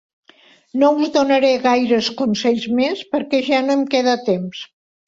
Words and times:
No 0.83 0.89
us 1.01 1.11
donaré 1.17 1.53
gaires 1.67 2.09
consells 2.23 2.67
més 2.81 3.07
perquè 3.15 3.47
ja 3.53 3.65
no 3.71 3.79
em 3.79 3.89
queda 3.95 4.21
temps 4.35 4.69